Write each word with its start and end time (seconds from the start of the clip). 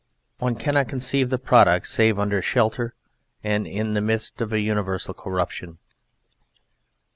One 0.39 0.55
cannot 0.55 0.87
conceive 0.89 1.29
the 1.29 1.37
product 1.37 1.85
save 1.85 2.17
under 2.17 2.41
shelter 2.41 2.95
and 3.43 3.67
in 3.67 3.93
the 3.93 4.01
midst 4.01 4.41
of 4.41 4.51
an 4.51 4.59
universal 4.63 5.13
corruption. 5.13 5.77